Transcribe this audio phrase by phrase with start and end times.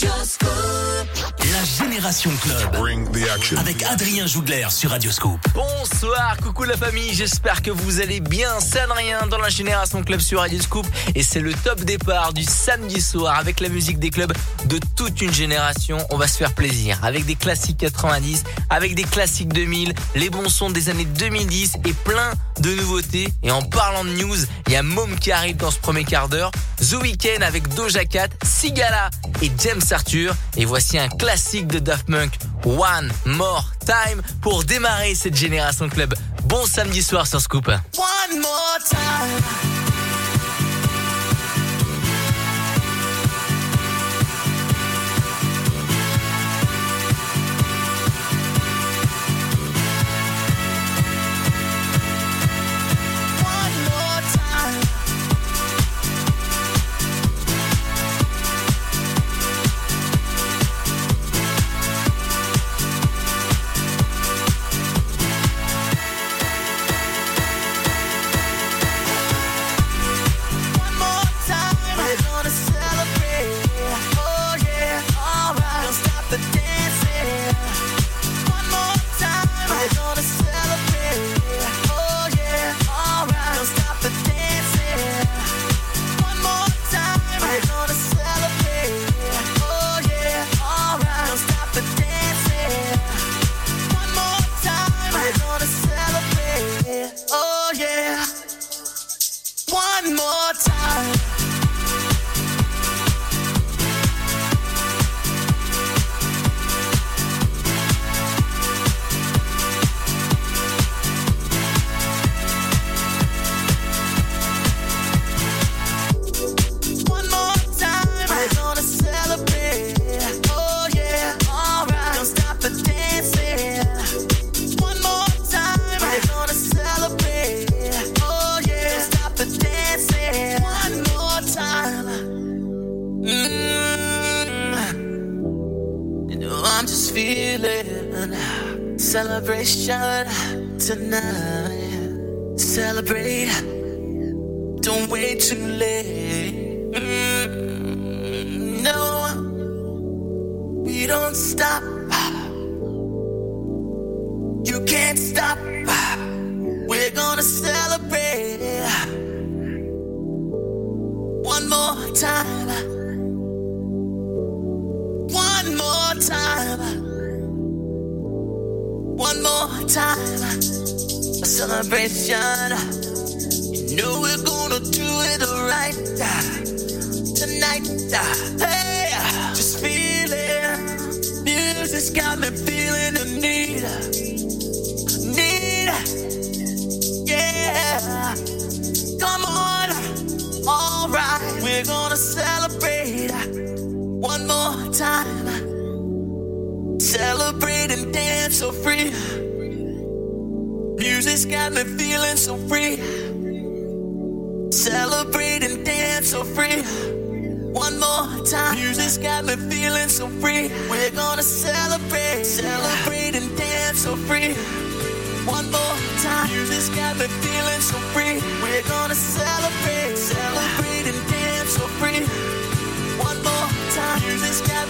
[0.00, 0.59] Just go.
[1.60, 2.56] La Génération Club.
[3.58, 5.38] Avec Adrien Jougler sur Radioscope.
[5.52, 8.60] Bonsoir, coucou la famille, j'espère que vous allez bien.
[8.60, 10.86] Ça ne rien dans la Génération Club sur Radioscope.
[11.14, 14.32] Et c'est le top départ du samedi soir avec la musique des clubs
[14.64, 15.98] de toute une génération.
[16.08, 20.48] On va se faire plaisir avec des classiques 90, avec des classiques 2000, les bons
[20.48, 23.28] sons des années 2010 et plein de nouveautés.
[23.42, 26.30] Et en parlant de news, il y a Mom qui arrive dans ce premier quart
[26.30, 26.52] d'heure.
[26.78, 29.10] The Weeknd avec Doja Cat, Sigala
[29.42, 30.34] et James Arthur.
[30.56, 31.08] Et voici un
[31.58, 36.14] de Daft Punk, One More Time, pour démarrer cette génération club.
[36.44, 37.66] Bon samedi soir sur Scoop.
[37.66, 39.99] One more time.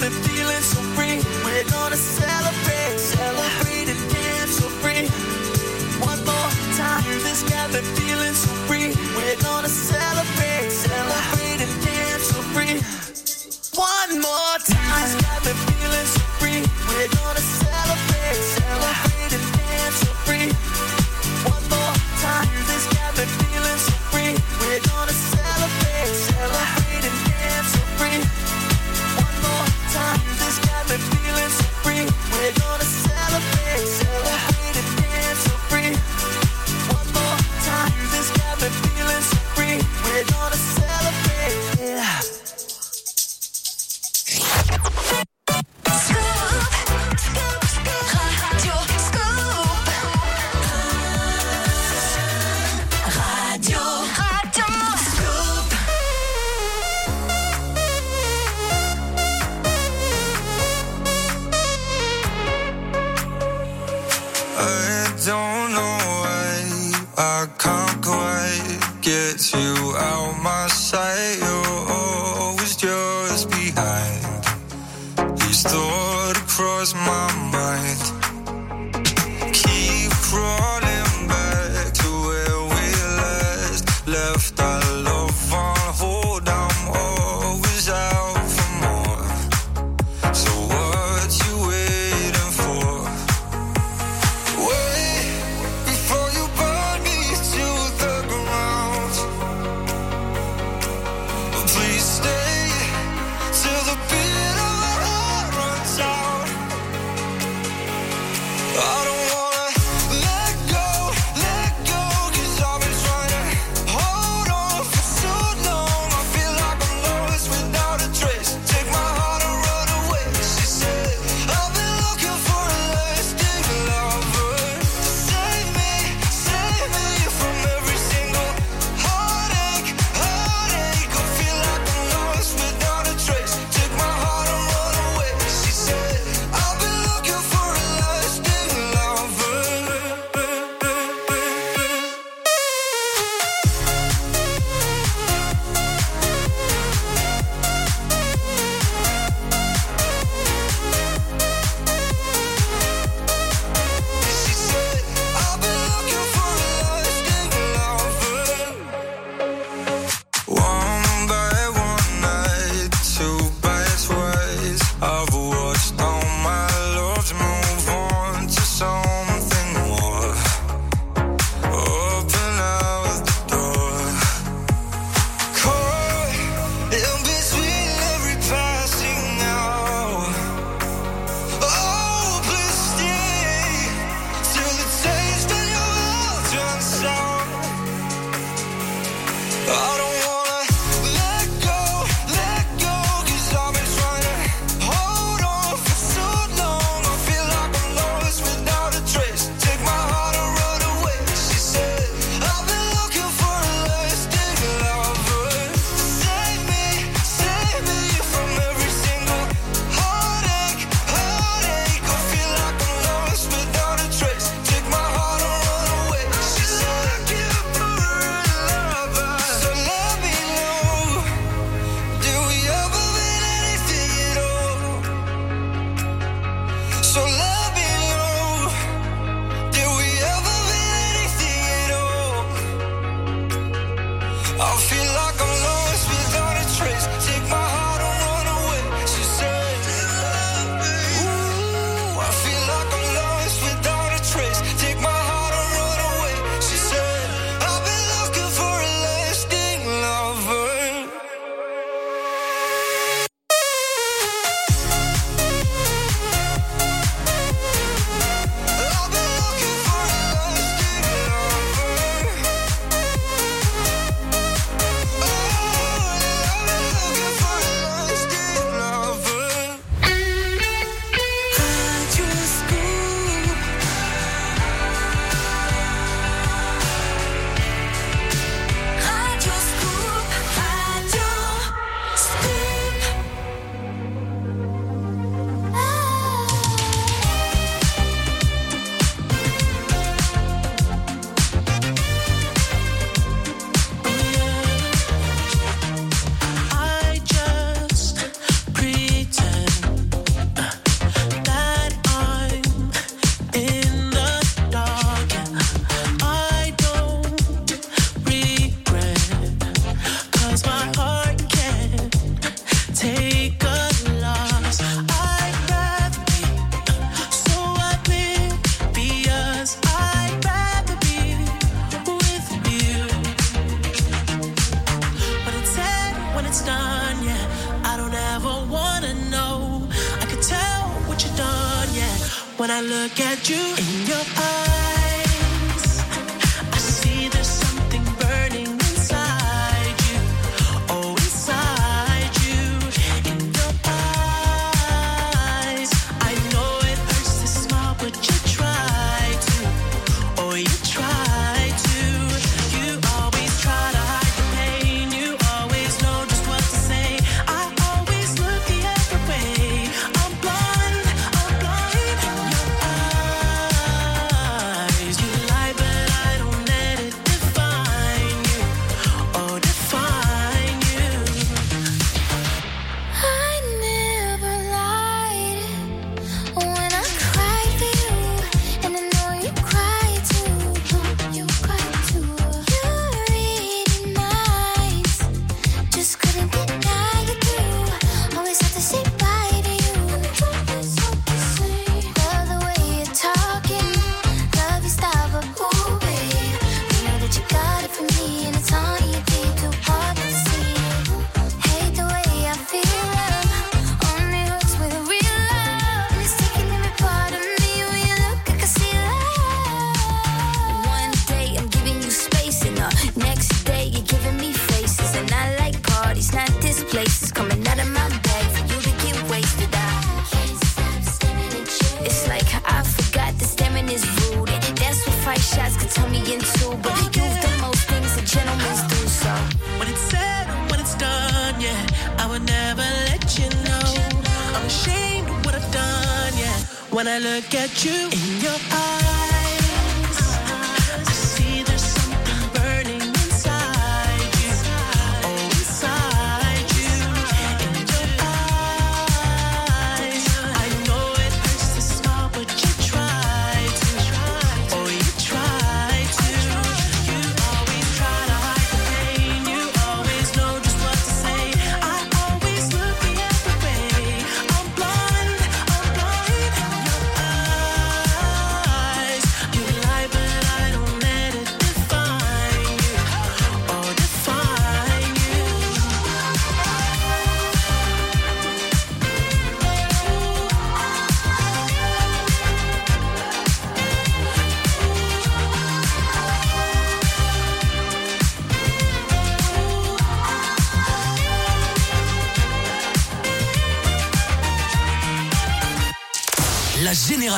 [0.00, 1.20] been feeling so free.
[1.44, 5.06] We're gonna celebrate, celebrate and dance free.
[6.00, 8.94] One more time, this got me feeling so free.
[9.16, 12.80] We're gonna celebrate, celebrate and dance free.
[13.76, 16.60] One more time, got feeling so free.
[16.88, 17.59] We're gonna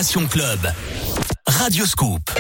[0.02, 0.75] Club.
[1.44, 2.32] Radio Scoop.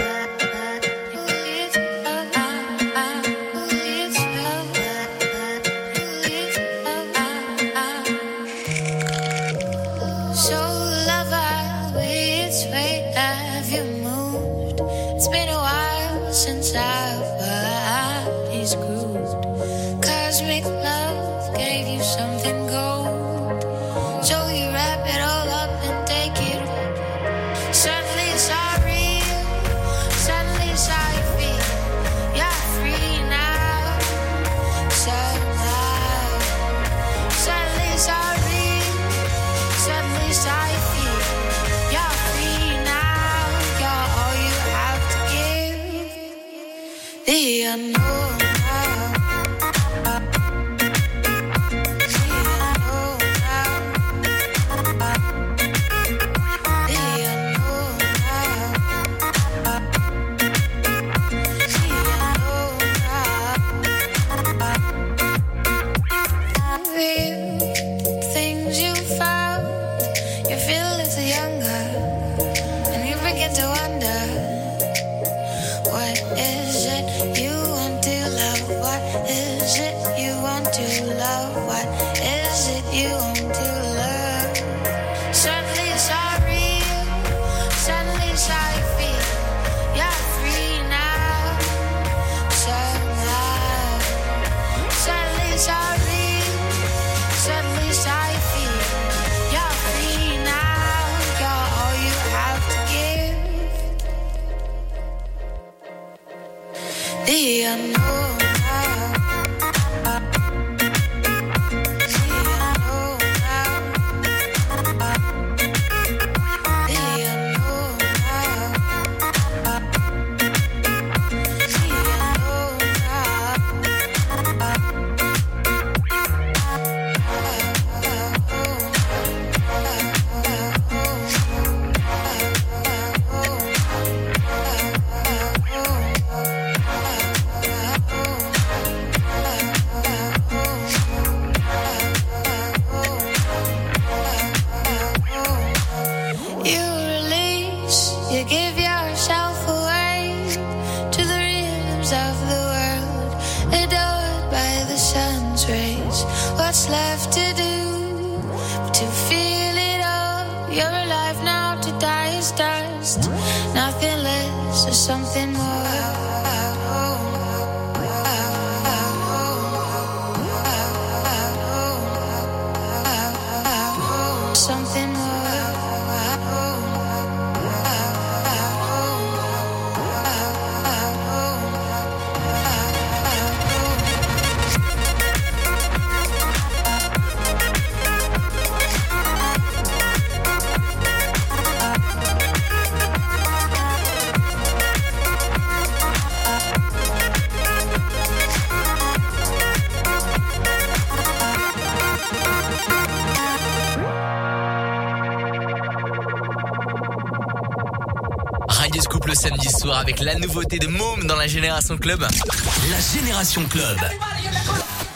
[210.02, 212.22] avec la nouveauté de Môme dans la Génération Club.
[212.22, 213.96] La Génération Club.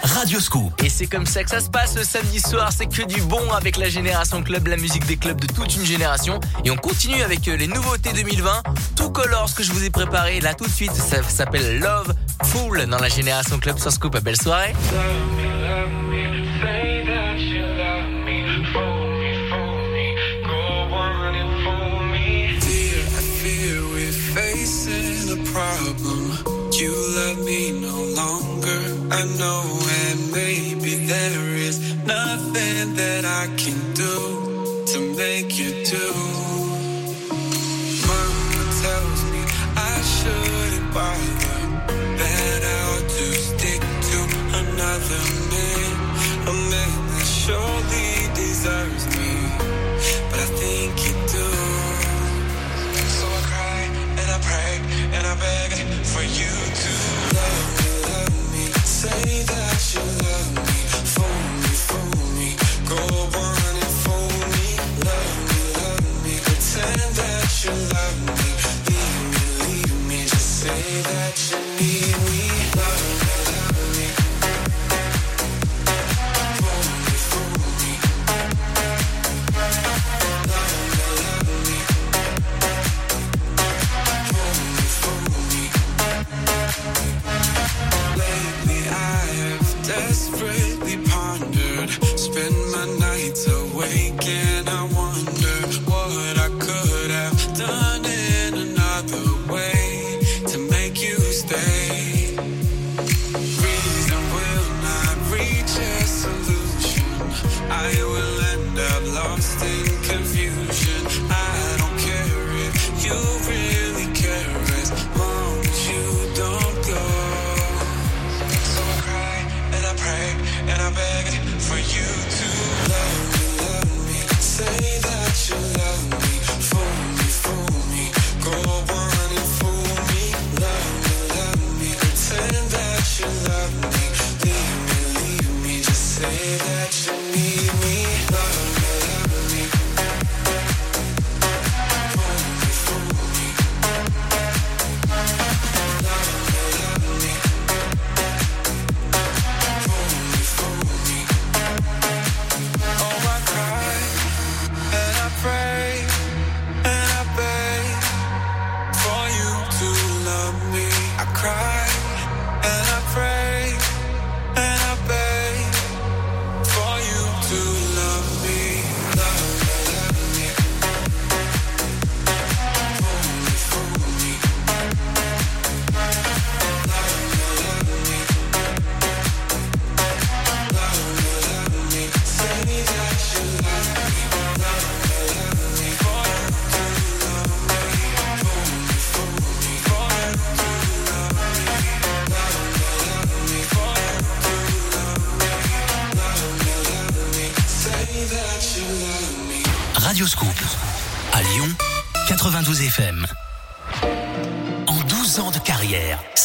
[0.05, 0.81] Radio Scoop.
[0.85, 3.51] Et c'est comme ça que ça se passe le samedi soir, c'est que du bon
[3.51, 6.39] avec la Génération Club, la musique des clubs de toute une génération.
[6.65, 8.63] Et on continue avec euh, les nouveautés 2020,
[8.95, 12.15] tout color, ce que je vous ai préparé là tout de suite, ça s'appelle Love
[12.45, 14.17] Fool dans la Génération Club sur Scoop.
[14.21, 14.73] Belle soirée.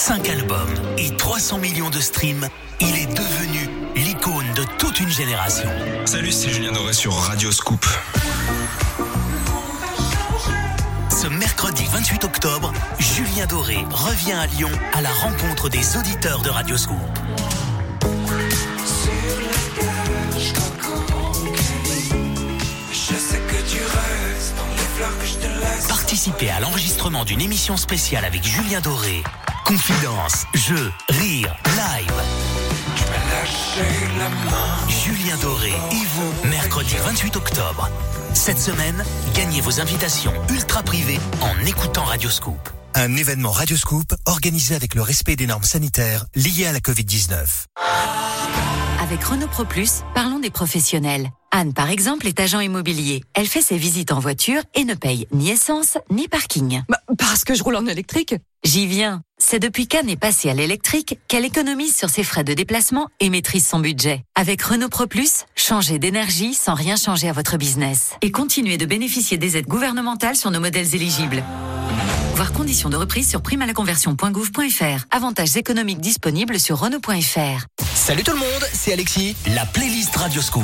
[0.03, 2.47] 5 albums et 300 millions de streams,
[2.79, 5.69] il est devenu l'icône de toute une génération.
[6.05, 7.85] Salut, c'est Julien Doré sur Radio Scoop.
[11.11, 16.49] Ce mercredi 28 octobre, Julien Doré revient à Lyon à la rencontre des auditeurs de
[16.49, 16.97] Radio Scoop.
[25.87, 29.21] Participez à l'enregistrement d'une émission spéciale avec Julien Doré.
[29.71, 32.11] Confidence, jeux, rire, live.
[33.29, 34.89] Lâcher la main.
[34.89, 37.89] Julien Doré et vous, mercredi 28 octobre.
[38.33, 39.01] Cette semaine,
[39.33, 42.59] gagnez vos invitations ultra privées en écoutant Radio Scoop.
[42.95, 47.67] Un événement Radio Scoop organisé avec le respect des normes sanitaires liées à la Covid-19.
[49.01, 51.31] Avec Renault Pro Plus, parlons des professionnels.
[51.51, 53.23] Anne, par exemple, est agent immobilier.
[53.33, 56.81] Elle fait ses visites en voiture et ne paye ni essence ni parking.
[56.87, 58.35] Bah, parce que je roule en électrique.
[58.63, 59.21] J'y viens.
[59.37, 63.29] C'est depuis qu'Anne est passée à l'électrique qu'elle économise sur ses frais de déplacement et
[63.29, 64.23] maîtrise son budget.
[64.35, 68.11] Avec Renault Pro Plus, changez d'énergie sans rien changer à votre business.
[68.21, 71.43] Et continuez de bénéficier des aides gouvernementales sur nos modèles éligibles.
[72.35, 75.05] Voir conditions de reprise sur primalaconversion.gouv.fr.
[75.11, 77.65] Avantages économiques disponibles sur Renault.fr.
[77.93, 79.35] Salut tout le monde, c'est Alexis.
[79.53, 80.63] La playlist Radio Scoop.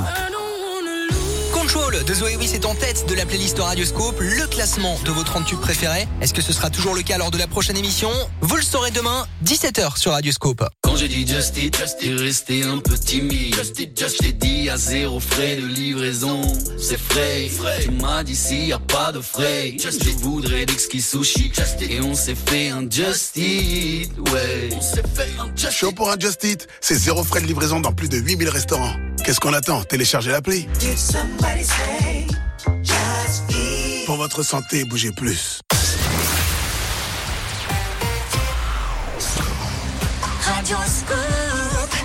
[1.67, 5.23] Control de Zoé Wiss est en tête de la playlist Radioscope, le classement de vos
[5.23, 6.07] 30 tubes préférés.
[6.21, 8.09] Est-ce que ce sera toujours le cas lors de la prochaine émission?
[8.39, 10.63] Vous le saurez demain, 17h sur Radioscope.
[10.81, 13.53] Quand j'ai dit Just It, t'es resté un peu timide.
[13.53, 16.41] Just It, Just It, dit à zéro frais de livraison.
[16.79, 17.49] C'est frais.
[17.81, 19.75] Tu m'as dit s'il y a pas de frais.
[19.77, 21.51] Je voudrais d'exquis sushi.
[21.81, 24.69] Et on s'est fait un Just Eat, ouais.
[24.71, 27.81] On s'est fait un Just Chaud pour un Just Eat, c'est zéro frais de livraison
[27.81, 28.93] dans plus de 8000 restaurants.
[29.25, 29.83] Qu'est-ce qu'on attend?
[29.83, 30.67] Téléchargez l'appli.
[34.05, 35.61] Pour votre santé, bougez plus.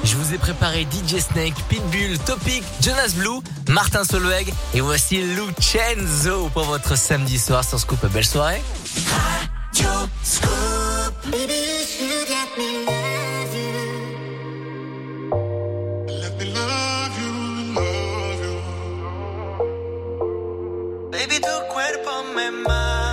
[0.04, 6.48] Je vous ai préparé DJ Snake, Pitbull, Topic, Jonas Blue, Martin Solveig et voici Lucenzo
[6.52, 8.04] pour votre samedi soir sur Scoop.
[8.12, 8.62] Belle soirée.
[11.30, 13.31] Baby, you should let me
[21.12, 23.11] Baby, tu cuerpo me mata.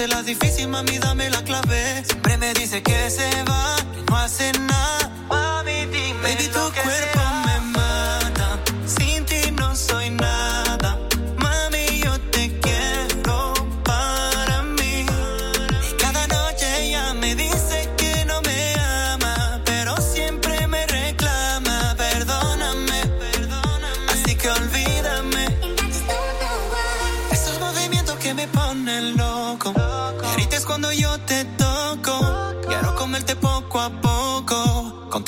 [0.00, 2.02] Hace la difícil, mami, dame la clave.
[2.04, 4.99] Siempre me dice que se va, que no hace nada.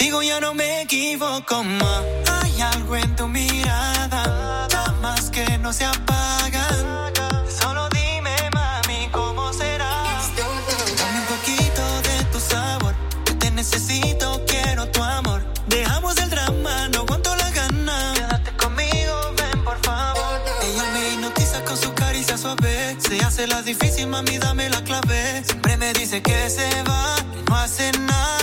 [0.03, 2.03] Contigo ya no me equivoco más.
[2.29, 4.67] Hay algo en tu mirada.
[4.69, 7.13] Llamas que no se apagan.
[7.49, 10.03] Solo dime, mami, cómo será.
[10.37, 12.97] Dame un poquito de tu sabor.
[13.25, 15.45] Que te necesito, quiero tu amor.
[15.69, 18.13] Dejamos el drama, no aguanto la gana.
[18.17, 20.41] Quédate conmigo, ven por favor.
[20.65, 22.97] Ella me hipnotiza con su caricia suave.
[22.99, 25.45] Se hace la difícil, mami, dame la clave.
[25.45, 28.42] Siempre me dice que se va, que no hace nada.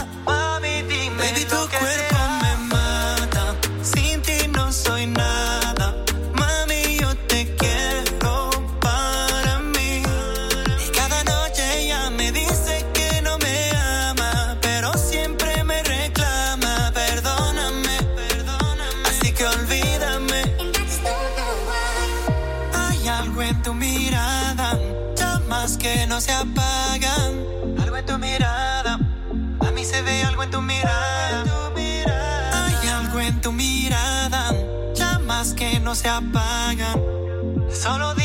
[36.00, 36.96] Se apagan.
[37.70, 38.19] Solo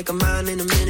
[0.00, 0.89] make a mind in a minute.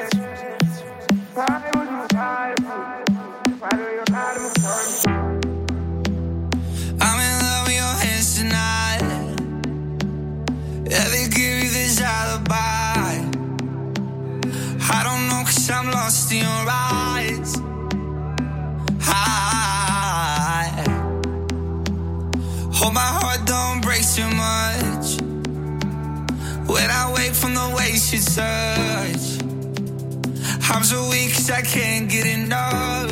[30.73, 33.11] I'm so weak cause I can't get enough.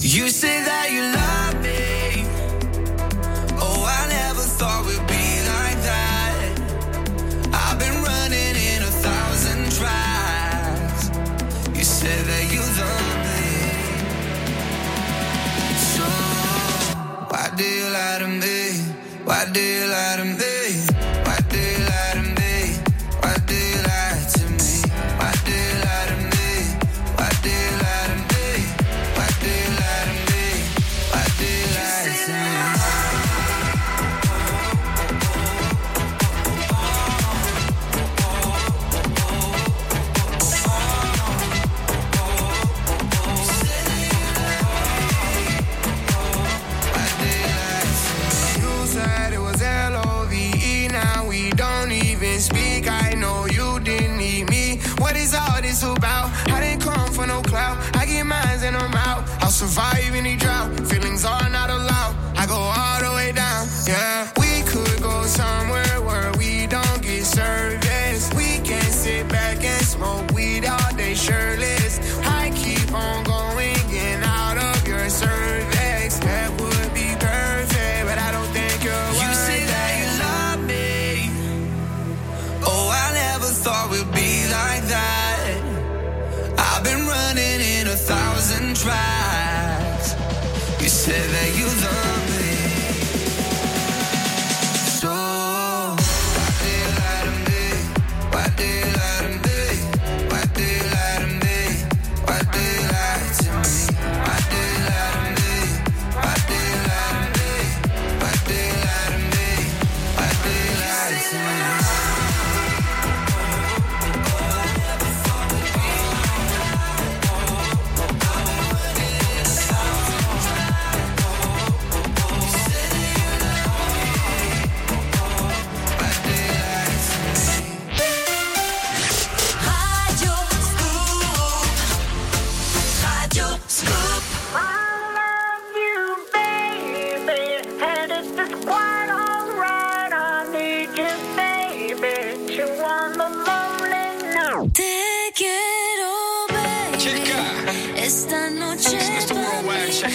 [0.00, 1.27] You say that you love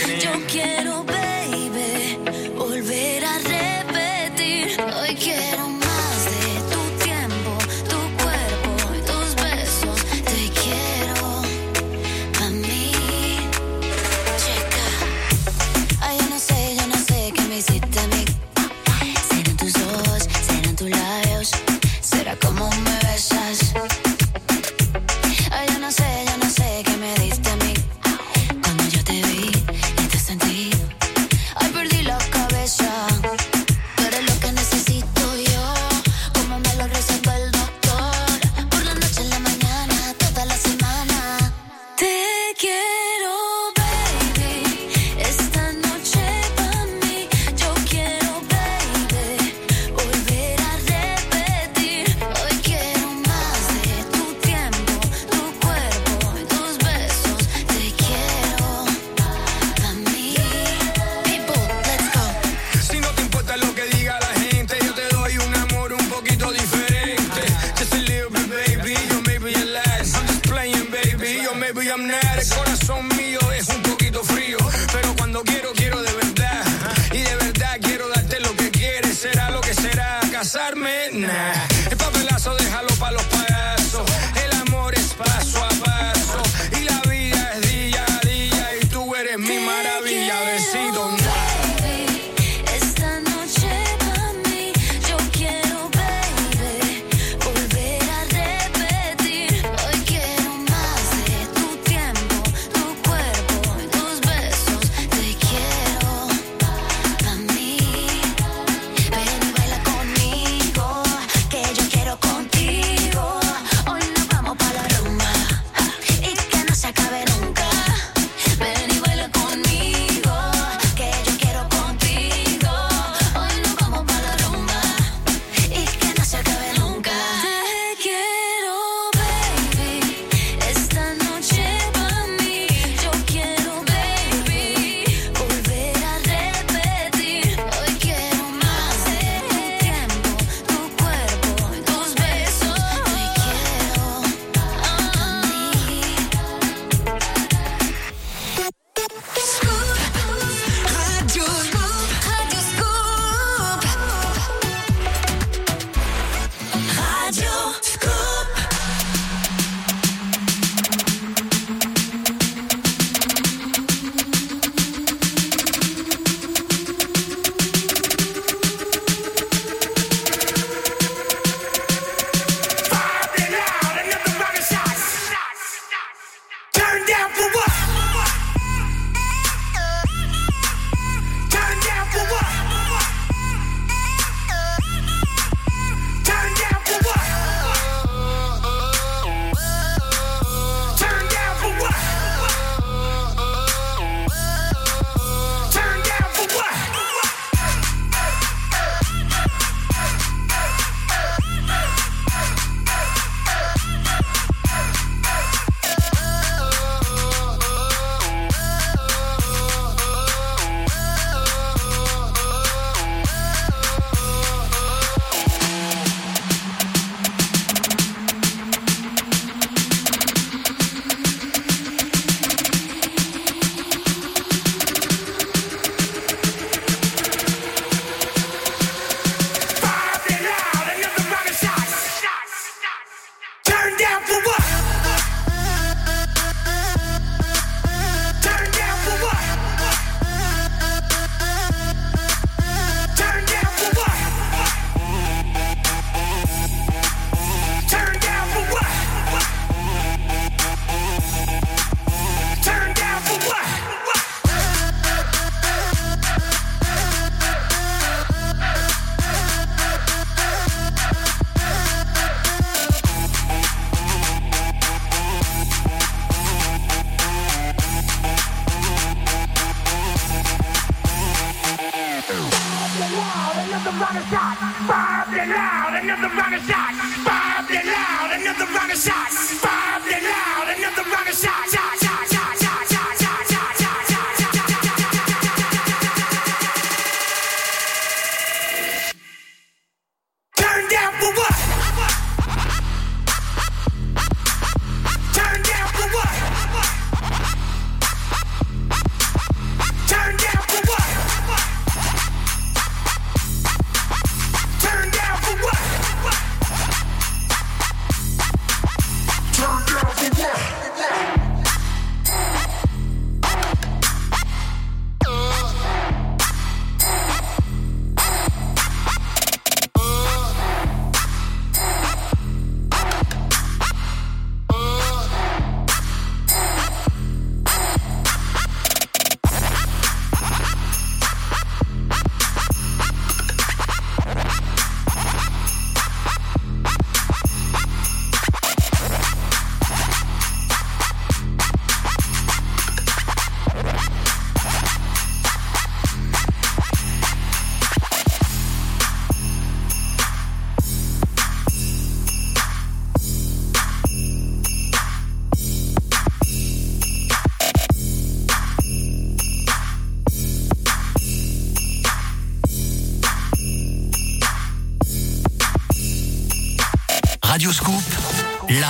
[0.05, 2.17] Yo quiero, baby,
[2.57, 3.52] volver a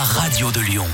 [0.04, 0.88] la radio de Lyon.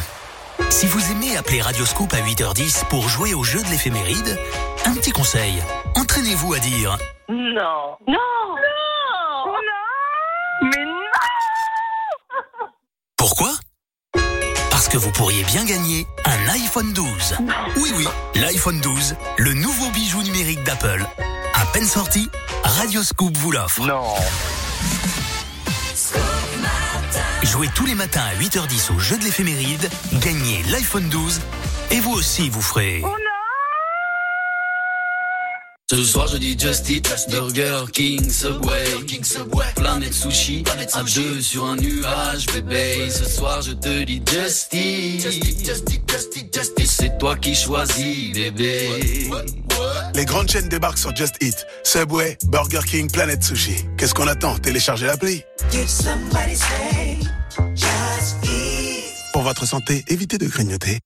[0.69, 4.37] Si vous aimez appeler Radio Scoop à 8h10 pour jouer au jeu de l'éphéméride,
[4.85, 5.53] un petit conseil.
[5.95, 6.95] Entraînez-vous à dire
[7.27, 7.97] Non.
[8.07, 8.13] Non.
[8.17, 9.47] Non.
[9.47, 9.53] Non.
[10.61, 12.67] Mais non.
[13.17, 13.51] Pourquoi?
[14.69, 17.37] Parce que vous pourriez bien gagner un iPhone 12.
[17.77, 21.03] Oui, oui, l'iPhone 12, le nouveau bijou numérique d'Apple.
[21.55, 22.29] À peine sorti,
[22.63, 23.81] Radio Scoop vous l'offre.
[23.87, 24.13] Non.
[27.59, 29.89] Jouez tous les matins à 8h10 au jeu de l'éphéméride,
[30.21, 31.41] gagnez l'iPhone 12
[31.91, 33.03] et vous aussi vous ferez.
[35.91, 41.41] Ce soir je dis Just Eat, Burger King, Subway, King Subway, Planète Sushi, à deux
[41.41, 43.09] sur un nuage, bébé.
[43.09, 45.25] Ce soir je te dis Just Eat,
[46.77, 49.29] et c'est toi qui choisis, bébé.
[50.15, 51.65] Les grandes chaînes débarquent sur Just Eat.
[51.83, 53.83] Subway, Burger King, Planet Sushi.
[53.97, 54.57] Qu'est-ce qu'on attend?
[54.59, 55.43] Téléchargez l'appli.
[59.59, 60.99] Votre santé, évitez de grignoter.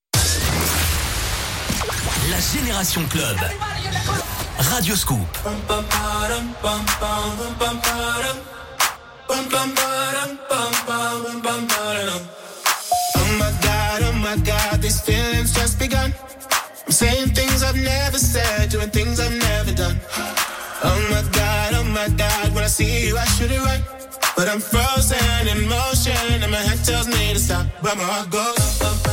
[2.30, 3.36] La Génération Club.
[4.60, 5.18] Radio Scoop.
[5.44, 5.82] Oh my
[13.64, 16.14] god, oh my god, these feelings just begun.
[16.86, 20.00] I'm saying things I've never said, doing things I've never done.
[20.84, 24.03] Oh my god, oh my god, when I see you, I should it right.
[24.36, 28.30] But I'm frozen in motion, and my head tells me to stop, but my heart
[28.32, 29.13] goes.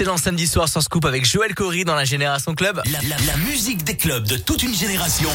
[0.00, 2.80] Excellent samedi soir sur Scoop avec Joël Corry dans la Génération Club.
[2.92, 5.28] La, la- la musique des clubs de toute une génération.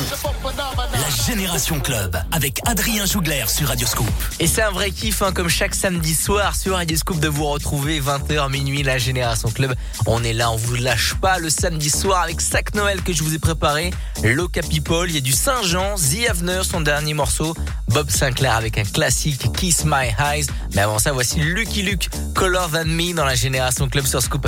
[0.46, 4.08] La Génération Club avec Adrien Jougler sur Radio Scoop.
[4.40, 7.44] Et c'est un vrai kiff, hein, comme chaque samedi soir sur Radio Scoop de vous
[7.44, 9.76] retrouver 20h minuit la Génération Club.
[10.06, 13.22] On est là, on vous lâche pas le samedi soir avec Sac Noël que je
[13.22, 13.92] vous ai préparé.
[14.24, 17.54] Loca People, il y a du Saint-Jean, The Avener, son dernier morceau.
[17.90, 20.46] Bob Sinclair avec un classique Kiss My Eyes.
[20.74, 24.48] Mais avant ça, voici Lucky Luke, Color Than Me dans la Génération Club sur Scoop.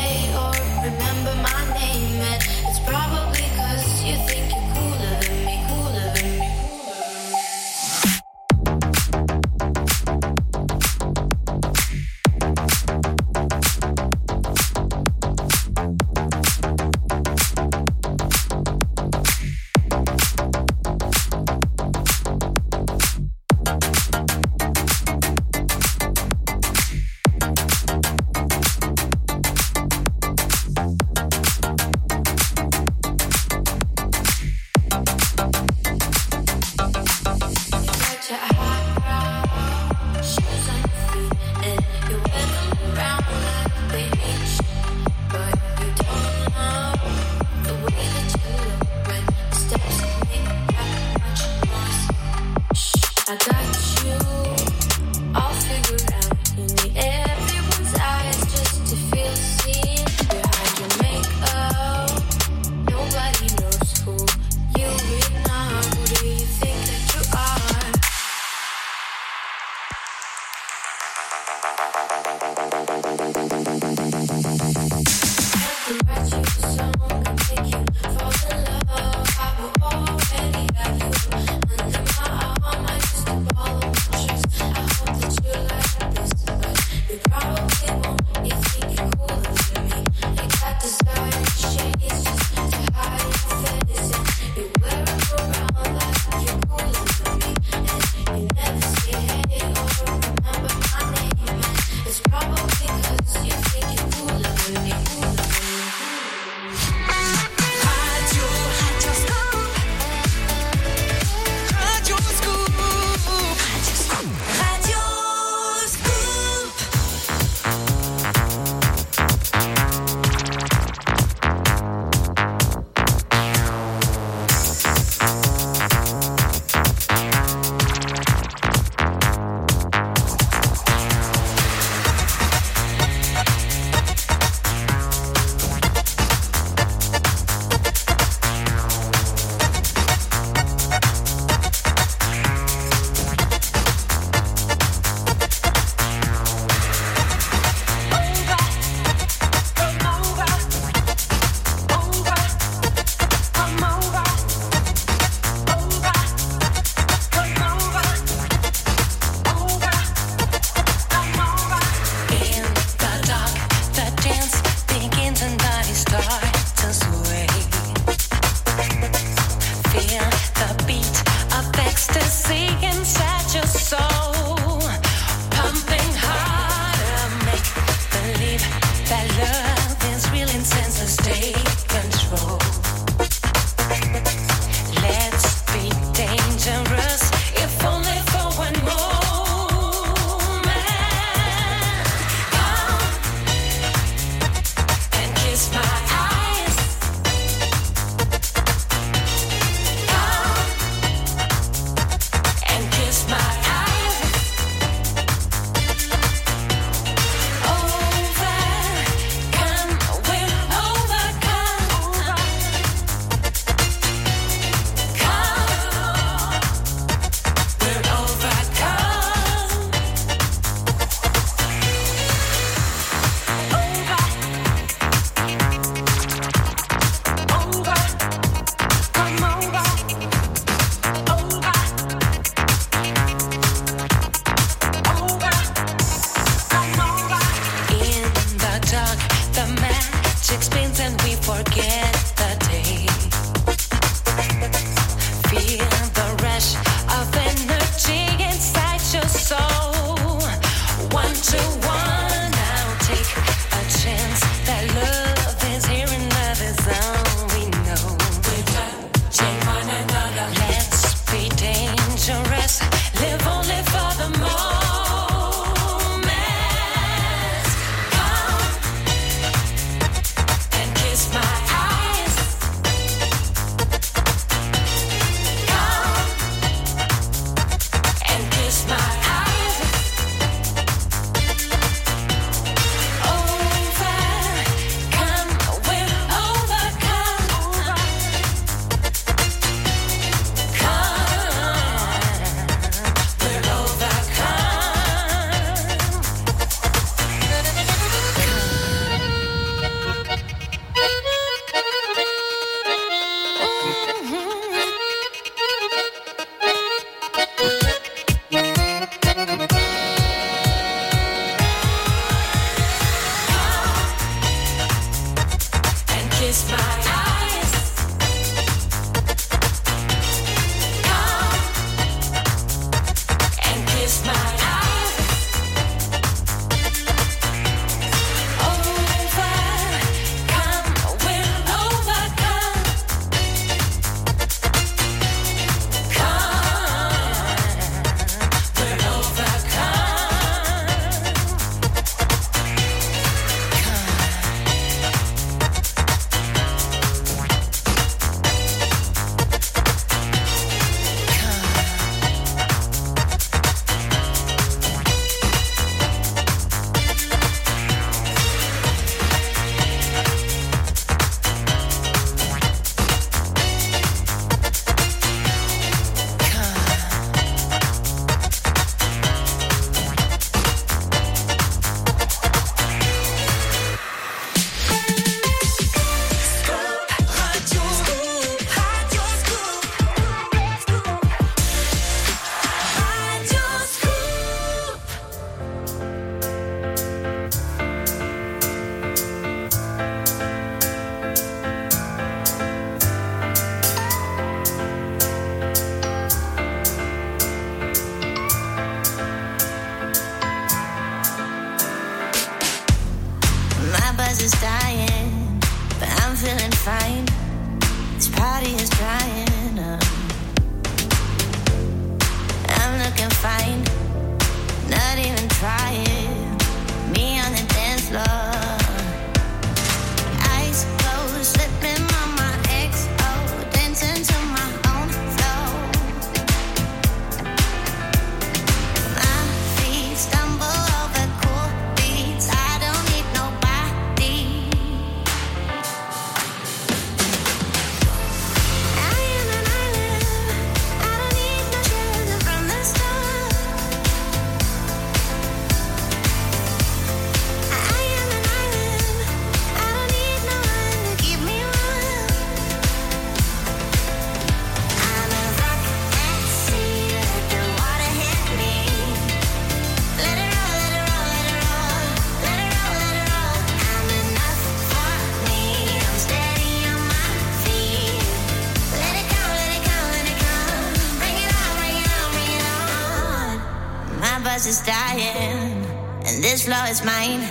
[476.61, 477.41] slow as mine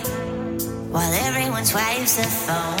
[0.89, 2.80] while everyone swipes the phone.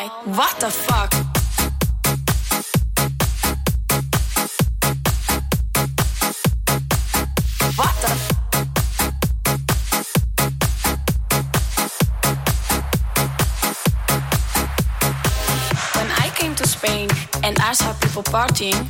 [0.00, 1.12] my, what the fuck?
[7.76, 8.12] What the?
[15.96, 17.08] When I came to Spain
[17.42, 18.80] and I saw people partying,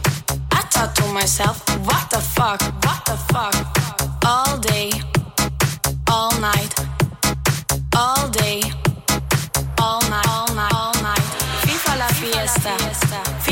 [0.52, 1.56] I thought to myself,
[1.86, 3.54] what the fuck, what the fuck?
[4.24, 4.90] All day,
[6.08, 6.79] all night.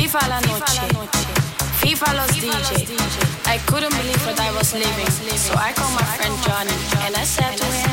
[0.09, 0.81] FIFA la noche,
[1.81, 2.87] FIFA los DJ.
[3.45, 5.07] I couldn't believe what I was living,
[5.37, 6.73] so I called my friend Johnny
[7.05, 7.91] and I said to him,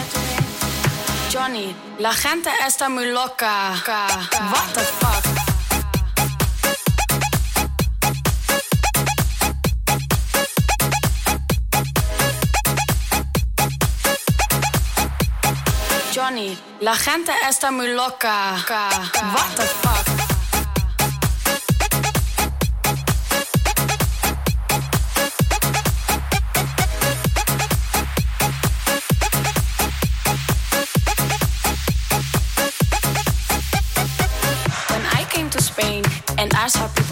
[1.28, 3.74] Johnny, la gente está muy loca.
[4.50, 5.24] What the fuck?
[16.14, 18.56] Johnny, la gente está muy loca.
[19.34, 20.15] What the fuck?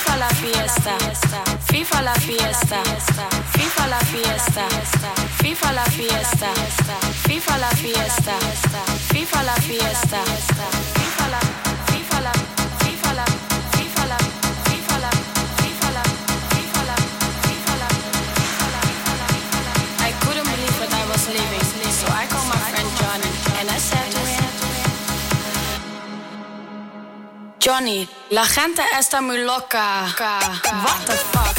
[0.00, 0.96] FIFA la fiesta,
[1.70, 2.82] FIFA la fiesta,
[3.52, 4.66] FIFA la fiesta,
[5.42, 6.48] FIFA la fiesta,
[7.28, 8.34] FIFA la fiesta,
[9.12, 10.22] FIFA la fiesta,
[10.94, 11.40] FIFA la,
[11.86, 12.32] FIFA la,
[27.62, 30.06] Johnny, la gente está muy loca.
[30.16, 31.56] What the fuck?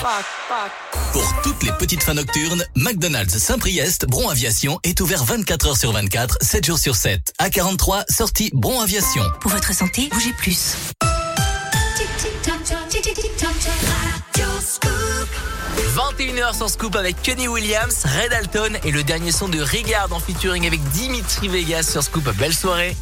[0.00, 0.24] Fuck?
[0.48, 0.85] Fuck.
[1.16, 5.90] Pour toutes les petites fins nocturnes, McDonald's Saint-Priest, Bron Aviation est ouvert 24 heures sur
[5.90, 7.32] 24, 7 jours sur 7.
[7.40, 9.22] A43, sortie Bron Aviation.
[9.40, 10.74] Pour votre santé, bougez plus.
[15.94, 20.20] 21h sur Scoop avec Kenny Williams, Red Alton et le dernier son de Rigard en
[20.20, 22.28] featuring avec Dimitri Vegas sur Scoop.
[22.36, 22.94] Belle soirée.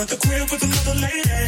[0.00, 1.46] At the crib with another lady?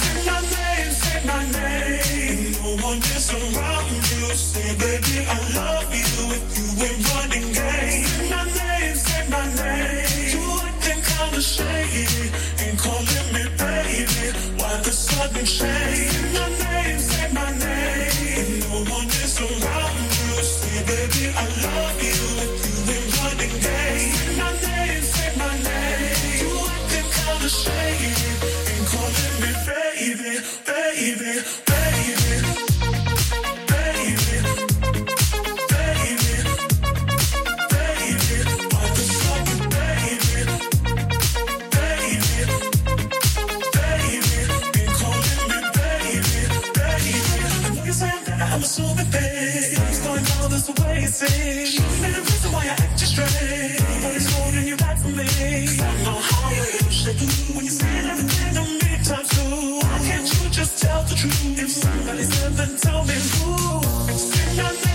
[0.00, 2.52] Say my name, say my name.
[2.62, 4.34] No one is around you.
[4.34, 8.06] Say, baby, I love you if you ain't running game.
[8.06, 10.34] Say my name, say my name.
[10.34, 12.06] You acting kinda shady.
[12.64, 14.26] Ain't calling me baby.
[14.58, 16.01] Why the sudden change?
[62.92, 64.91] helping fool.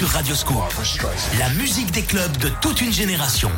[0.00, 0.72] sur Radioscope.
[1.38, 3.50] La musique des clubs de toute une génération.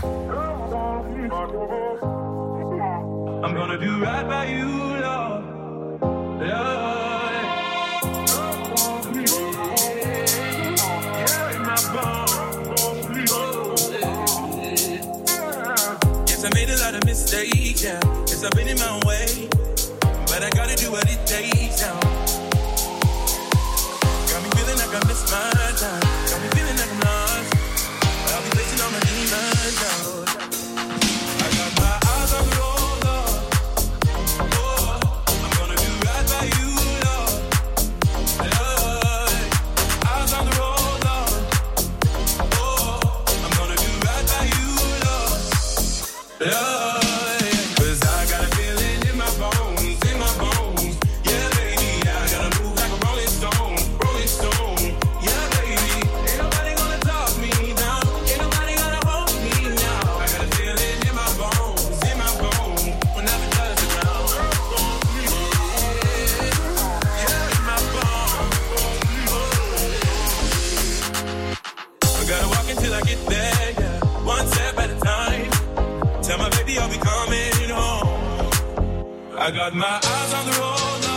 [79.45, 81.12] I got my eyes on the road.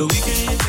[0.00, 0.59] so we can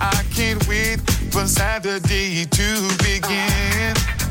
[0.00, 1.00] I can't wait
[1.32, 4.21] for Saturday to begin.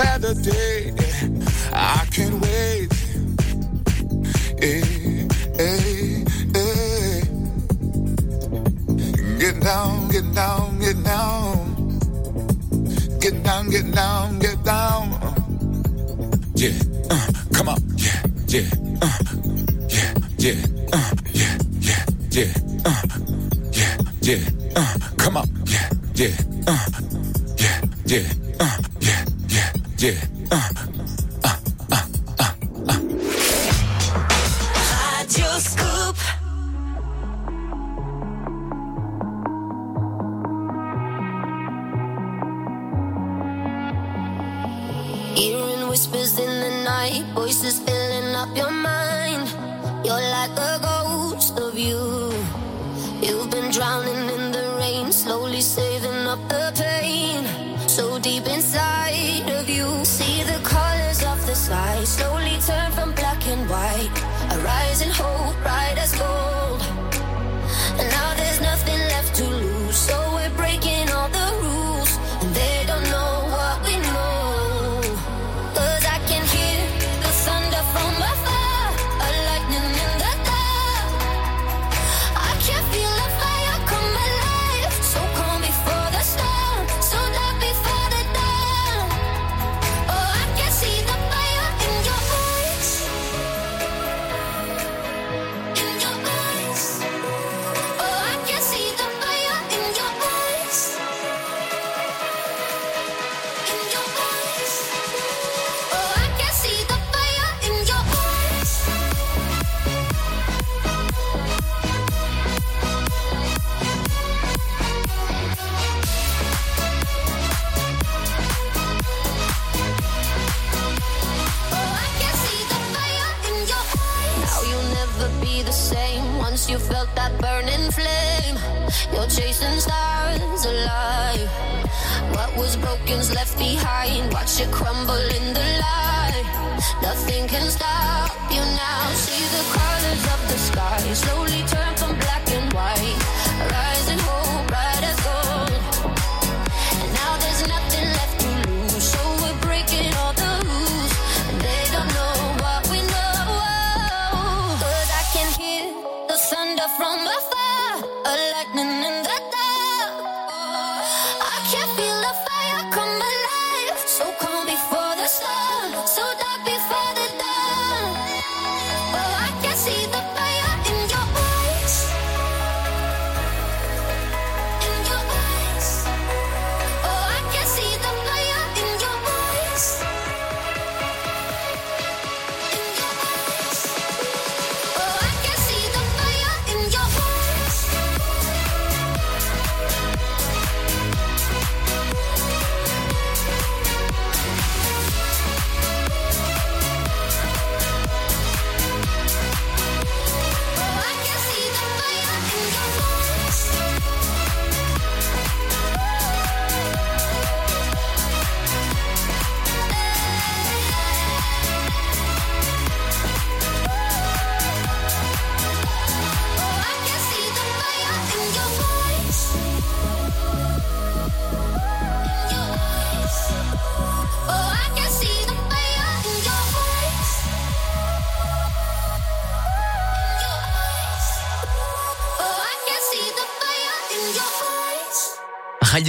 [0.00, 0.94] Saturday.
[1.74, 2.88] I can't wait.
[4.58, 4.80] Hey,
[5.60, 6.24] hey,
[6.54, 7.20] hey.
[9.38, 11.56] Get down, get down, get down.
[13.20, 15.04] Get down, get down, get down.
[16.54, 16.78] Yeah,
[17.10, 17.78] uh, come on.
[17.96, 18.68] Yeah, yeah,
[19.02, 19.18] uh,
[19.96, 20.64] yeah, yeah,
[20.94, 21.58] uh, yeah,
[21.88, 22.52] yeah, yeah,
[22.86, 23.02] uh,
[23.72, 25.48] yeah, yeah, uh, come on.
[25.66, 26.34] Yeah, yeah,
[26.66, 26.99] uh.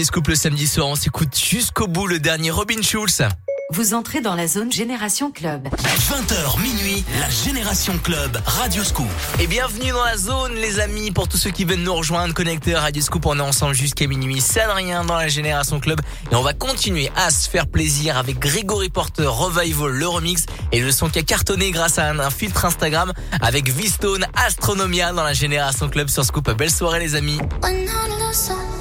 [0.03, 3.22] Scoop le samedi soir, on s'écoute jusqu'au bout le dernier Robin Schulz.
[3.73, 5.68] Vous entrez dans la zone Génération Club.
[5.68, 9.07] 20h minuit, la Génération Club, Radio Scoop.
[9.40, 11.11] Et bienvenue dans la zone, les amis.
[11.11, 14.41] Pour tous ceux qui veulent nous rejoindre, connecteurs Radio Scoop, on est ensemble jusqu'à minuit.
[14.41, 16.02] Ça de rien dans la Génération Club.
[16.32, 20.82] Et on va continuer à se faire plaisir avec Grégory Porter, Revival, le remix et
[20.82, 25.34] le son qui a cartonné grâce à un, filtre Instagram avec V-Stone, Astronomia dans la
[25.34, 26.49] Génération Club sur Scoop.
[26.57, 27.40] Belle soirée, les amis.
[27.64, 28.80] Oh non, non, non,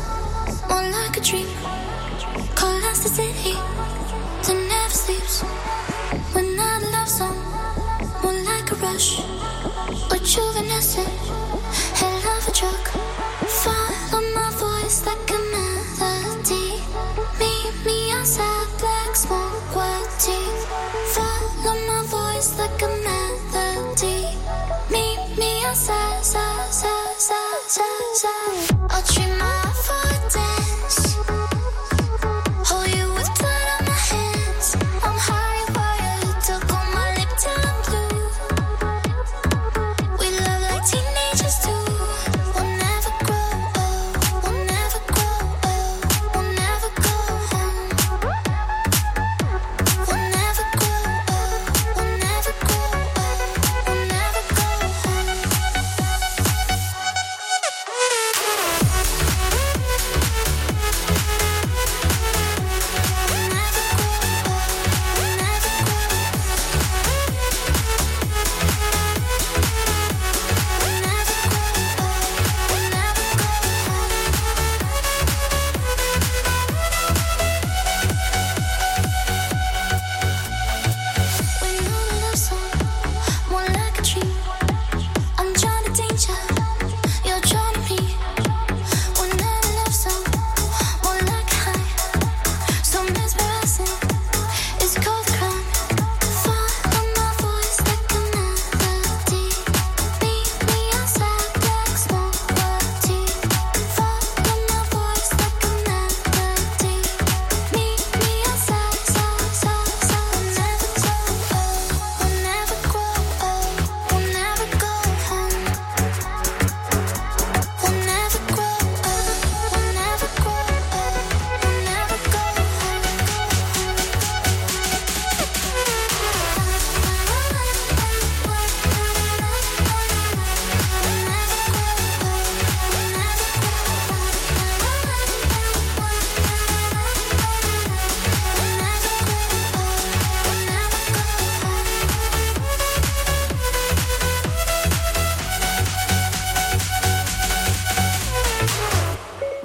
[1.23, 1.47] dream.
[2.55, 5.43] Call us the city that never sleeps.
[6.33, 7.37] When our love's on,
[8.23, 9.21] more like a rush,
[10.11, 11.20] a juvenile.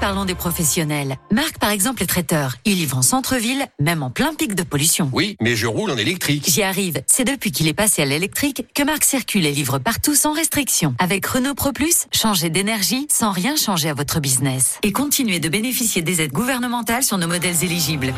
[0.00, 1.16] parlons des professionnels.
[1.30, 2.56] Marc, par exemple, est traiteur.
[2.64, 5.10] Il livre en centre-ville, même en plein pic de pollution.
[5.12, 6.44] Oui, mais je roule en électrique.
[6.48, 7.02] J'y arrive.
[7.06, 10.94] C'est depuis qu'il est passé à l'électrique que Marc circule et livre partout sans restriction.
[10.98, 14.78] Avec Renault Pro Plus, changez d'énergie sans rien changer à votre business.
[14.82, 18.14] Et continuez de bénéficier des aides gouvernementales sur nos modèles éligibles.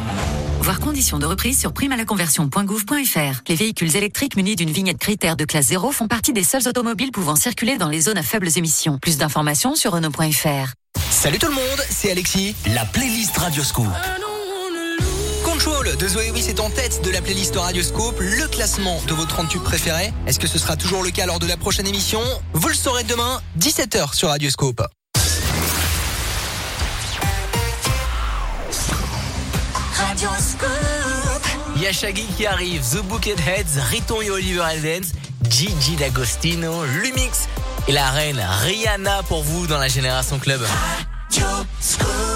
[0.60, 3.42] Voir conditions de reprise sur primalaconversion.gouv.fr.
[3.48, 7.10] Les véhicules électriques munis d'une vignette critère de classe 0 font partie des seuls automobiles
[7.10, 8.98] pouvant circuler dans les zones à faibles émissions.
[8.98, 10.74] Plus d'informations sur Renault.fr.
[11.22, 12.56] Salut tout le monde, c'est Alexis.
[12.74, 13.86] La playlist Radioscoop.
[15.44, 19.24] Control de Zoé Wiss est en tête de la playlist Radioscope, le classement de vos
[19.24, 20.12] 30 tubes préférés.
[20.26, 22.20] Est-ce que ce sera toujours le cas lors de la prochaine émission?
[22.54, 24.82] Vous le saurez demain, 17h sur Radioscope.
[31.76, 35.12] Il y a Shaggy qui arrive, The Bucketheads, Riton et Oliver Eldens,
[35.48, 37.46] Gigi D'Agostino, Lumix
[37.86, 40.62] et la reine Rihanna pour vous dans la Génération Club.
[41.38, 42.31] your school.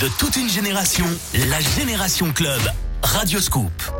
[0.00, 1.04] de toute une génération,
[1.48, 2.60] la Génération Club.
[3.02, 3.93] Radio Scoop.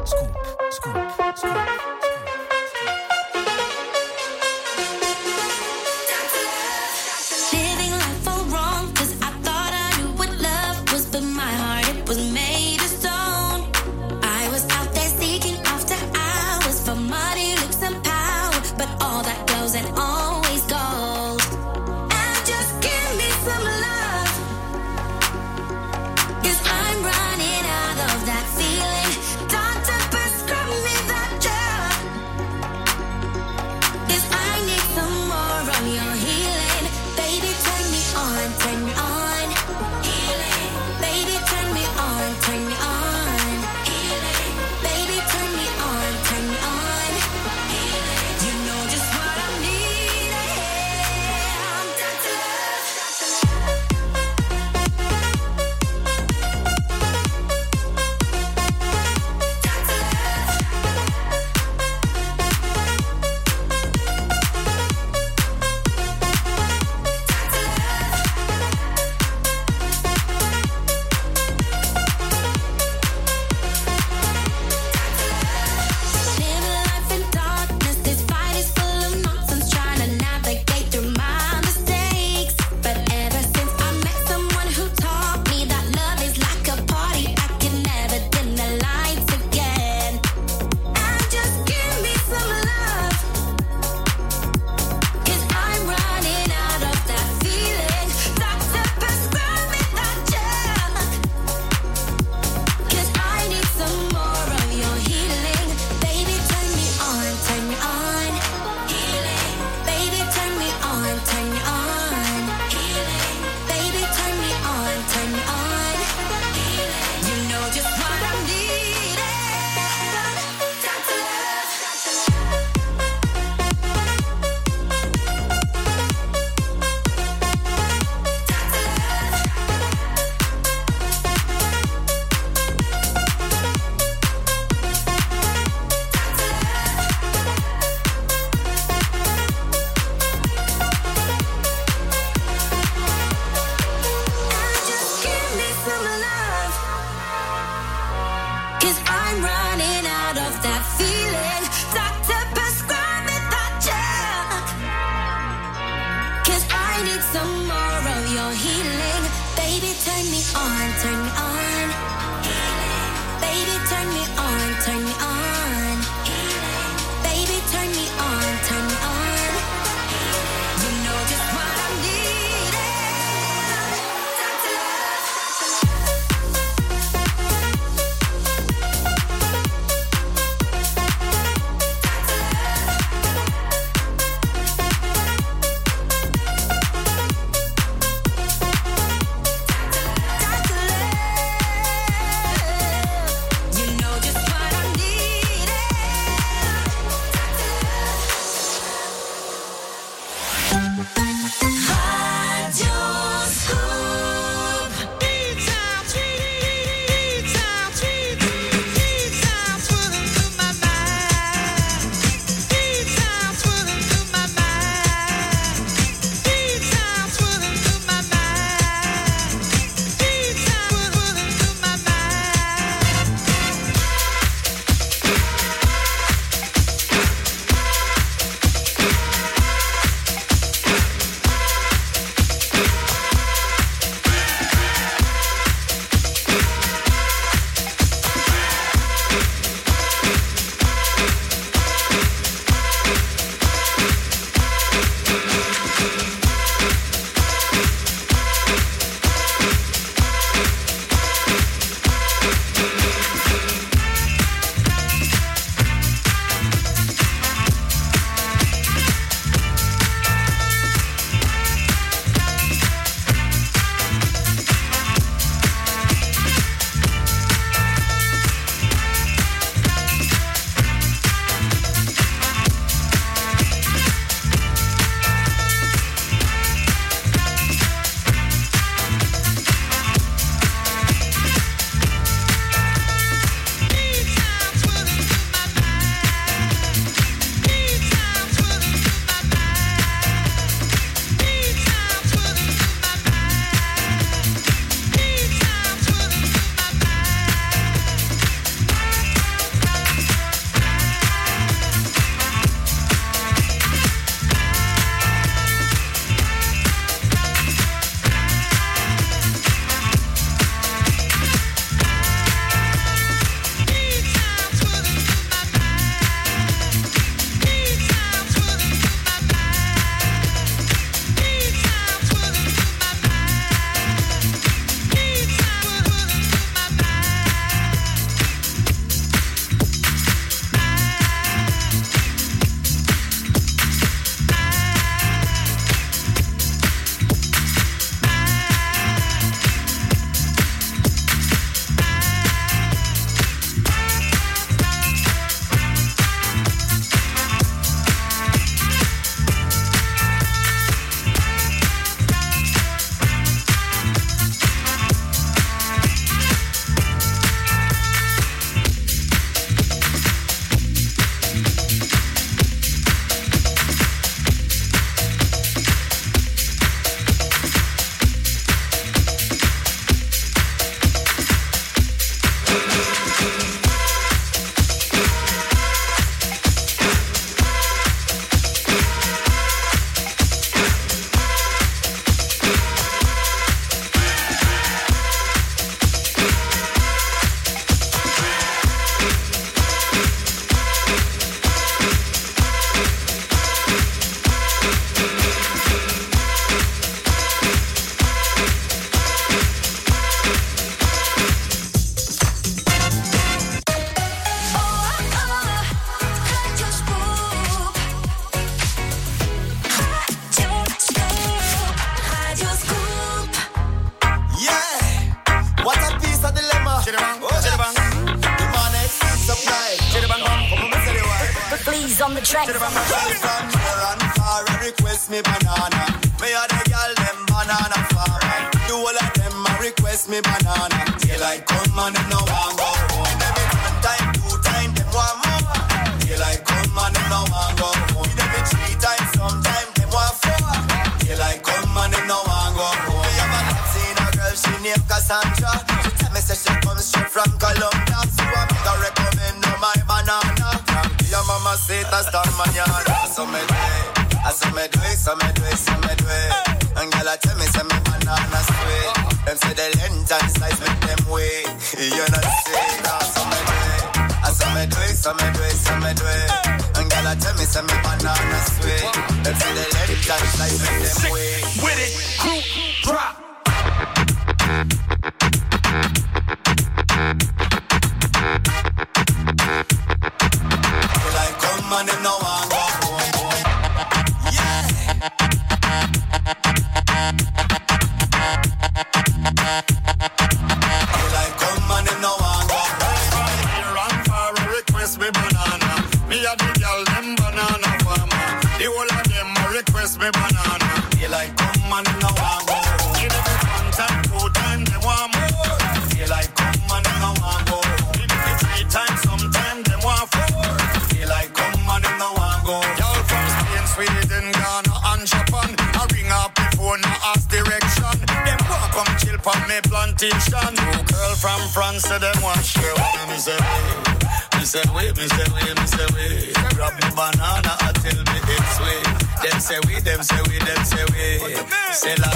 [524.65, 526.55] Me say, wait, me say, wait, me say, wait.
[526.73, 529.03] Grab me banana, I tell me it's way.
[529.45, 531.53] Them say we, them say we, them say we.
[531.93, 532.33] Say la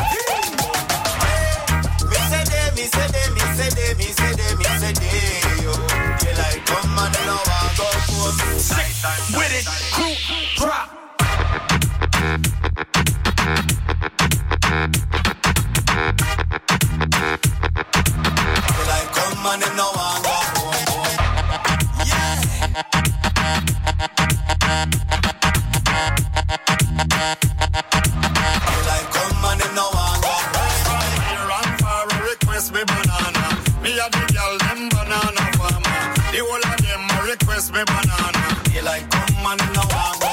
[2.04, 5.64] Me say they, me say they, me say they, me say they, me say they,
[5.64, 5.72] yo.
[6.20, 8.36] They like come and them no want go home.
[9.32, 9.64] With it,
[9.96, 10.12] crew,
[10.58, 10.88] drop.
[18.68, 19.88] They like come and them no
[37.68, 38.62] a me banana.
[38.72, 40.28] They like come and them no want go.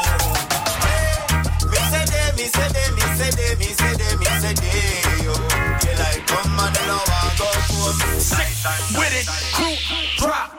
[1.70, 5.24] Me say they, me say they, me say they, me say they, me say they,
[5.24, 5.34] yo.
[5.82, 7.96] They like come and them no want go home.
[8.98, 9.76] With it, crew,
[10.18, 10.55] drop.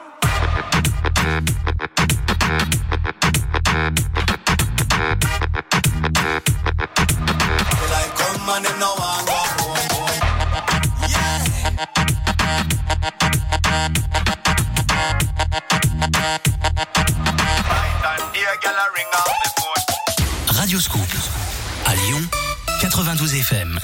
[23.37, 23.77] FM.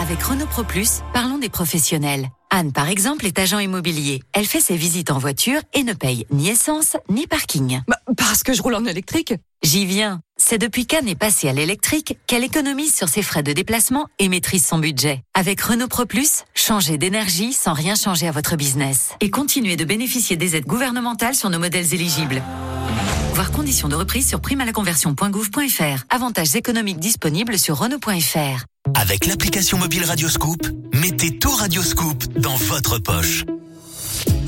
[0.00, 2.28] Avec Renault Pro Plus, parlons des professionnels.
[2.50, 4.22] Anne, par exemple, est agent immobilier.
[4.32, 7.80] Elle fait ses visites en voiture et ne paye ni essence ni parking.
[8.16, 9.34] parce que je roule en électrique.
[9.64, 10.20] J'y viens.
[10.46, 14.28] C'est depuis qu'Anne est passée à l'électrique qu'elle économise sur ses frais de déplacement et
[14.28, 15.22] maîtrise son budget.
[15.32, 19.12] Avec Renault Pro Plus, changez d'énergie sans rien changer à votre business.
[19.22, 22.42] Et continuez de bénéficier des aides gouvernementales sur nos modèles éligibles.
[23.32, 26.04] Voir conditions de reprise sur primalaconversion.gouv.fr.
[26.10, 28.66] Avantages économiques disponibles sur Renault.fr.
[28.96, 30.60] Avec l'application mobile Radioscoop,
[30.92, 33.44] mettez tout Radioscoop dans votre poche.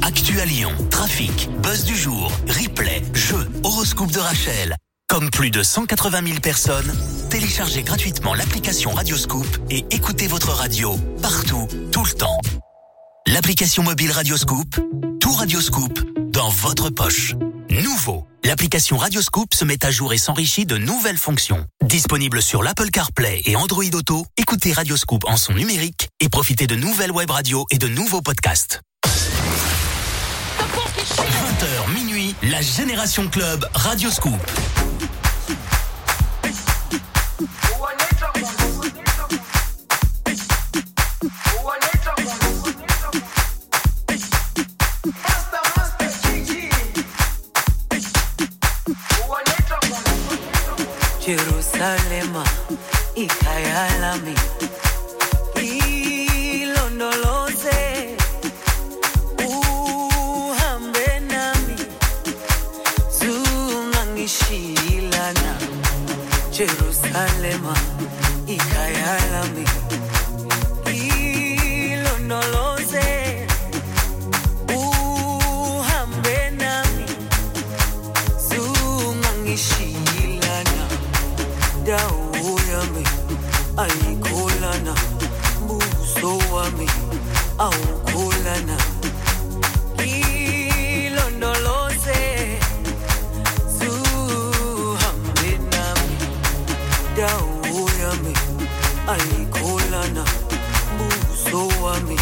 [0.03, 4.77] Actu à Lyon, trafic, buzz du jour, replay, jeux, horoscope de Rachel.
[5.09, 6.93] Comme plus de 180 000 personnes,
[7.31, 12.41] téléchargez gratuitement l'application Radioscoop et écoutez votre radio partout, tout le temps.
[13.27, 14.77] L'application mobile Radioscoop,
[15.21, 16.01] tout Radioscoop
[16.31, 17.35] dans votre poche.
[17.71, 21.65] Nouveau, l'application Radioscoop se met à jour et s'enrichit de nouvelles fonctions.
[21.85, 26.75] Disponible sur l'Apple CarPlay et Android Auto, écoutez Radioscoop en son numérique et profitez de
[26.75, 28.81] nouvelles web radios et de nouveaux podcasts.
[31.07, 31.93] 20h
[32.27, 34.33] minuit, la Génération Club Radioscoop.
[51.27, 52.45] Jerusalema
[53.17, 54.35] ikhaya lami
[66.57, 67.75] Jerusalema
[68.47, 69.65] ikayalami
[71.93, 73.07] ilonoloze
[74.77, 77.05] uhambe nami
[78.49, 80.85] zungangishiyilana
[81.87, 83.05] dawo yami
[83.77, 84.95] ayikholana
[85.65, 86.89] mbuso wami
[87.59, 87.96] awu
[99.09, 100.25] ayikhulana
[101.51, 102.19] so I mean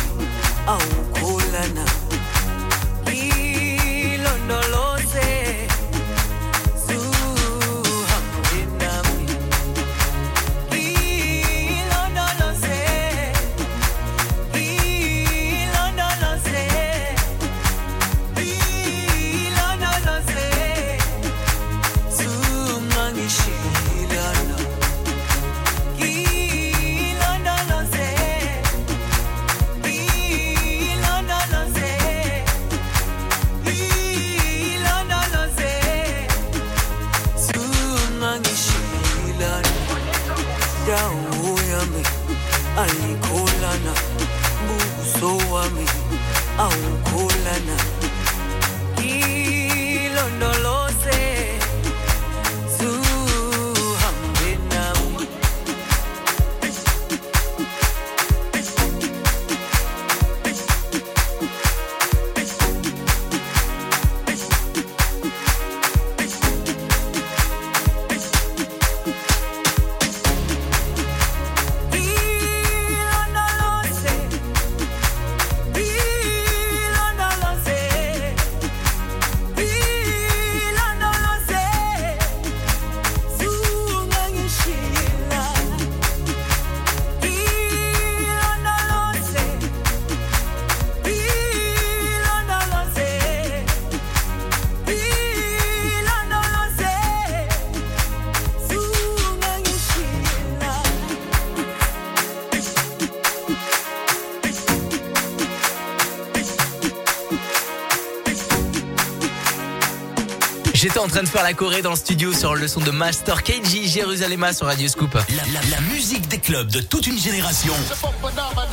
[111.05, 113.87] en train de faire la Corée dans le studio sur le son de Master KG
[113.87, 115.13] Jérusalem sur Radio Scoop.
[115.15, 115.21] La,
[115.53, 117.75] la- la musique des clubs de toute une génération.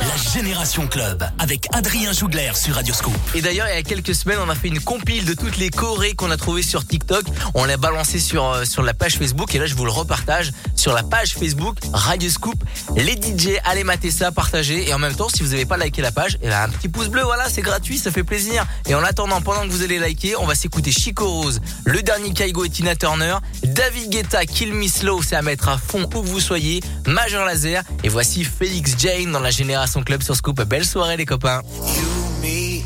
[0.00, 3.14] La Génération Club avec Adrien Jougler sur Radio Scoop.
[3.34, 5.68] Et d'ailleurs, il y a quelques semaines, on a fait une compile de toutes les
[5.68, 7.24] Corées qu'on a trouvées sur TikTok.
[7.54, 9.54] On l'a balancé sur, euh, sur la page Facebook.
[9.54, 10.52] Et là, je vous le repartage
[10.82, 12.56] sur la page Facebook Radio Scoop.
[12.96, 14.88] Les DJ, allez mater ça, partagez.
[14.88, 16.88] Et en même temps, si vous n'avez pas liké la page, eh ben, un petit
[16.88, 18.66] pouce bleu, voilà, c'est gratuit, ça fait plaisir.
[18.88, 22.32] Et en attendant, pendant que vous allez liker, on va s'écouter Chico Rose, le dernier
[22.32, 26.22] Kaigo et Tina Turner, David Guetta, Kill Me Slow, c'est à mettre à fond où
[26.24, 27.84] vous soyez, Major Laser.
[28.02, 30.60] Et voici Félix Jane dans la Génération Club sur Scoop.
[30.62, 31.62] Belle soirée les copains.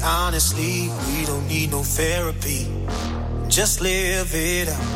[0.03, 2.69] honestly, we don't need no therapy.
[3.49, 4.96] Just live it up.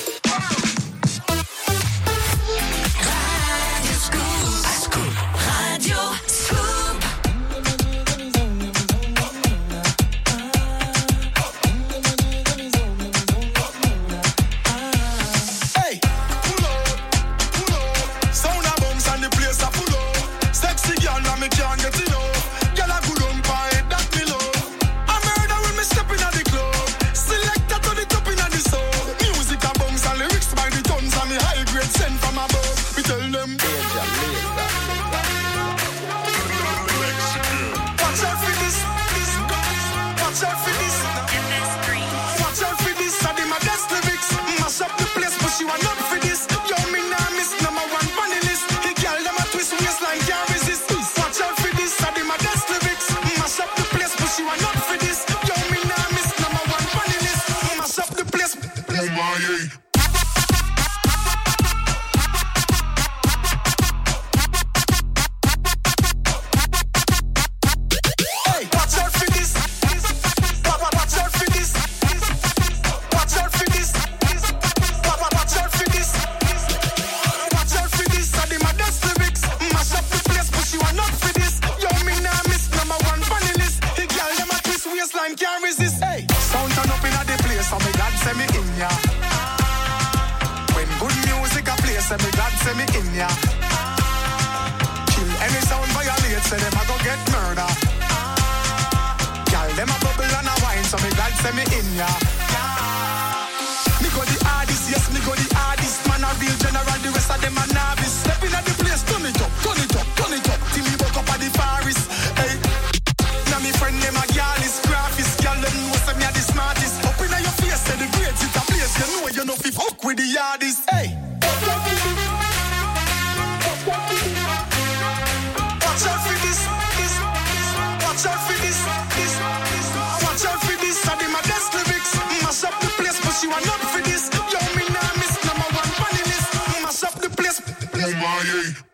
[138.21, 138.90] MIA.